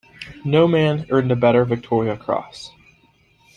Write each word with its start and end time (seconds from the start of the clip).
No 0.43 0.67
man 0.67 1.05
earned 1.11 1.31
a 1.31 1.35
better 1.35 1.63
Victoria 1.63 2.17
Cross. 2.17 2.71